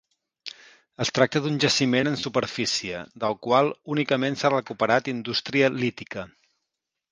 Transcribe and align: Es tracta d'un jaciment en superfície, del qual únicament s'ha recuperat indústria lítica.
Es 1.03 1.11
tracta 1.17 1.41
d'un 1.47 1.59
jaciment 1.63 2.09
en 2.13 2.17
superfície, 2.21 3.03
del 3.25 3.37
qual 3.49 3.71
únicament 3.97 4.41
s'ha 4.41 4.53
recuperat 4.57 5.13
indústria 5.17 5.73
lítica. 5.79 6.29